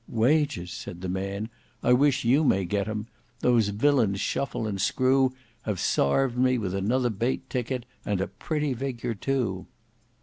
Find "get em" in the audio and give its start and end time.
2.65-3.05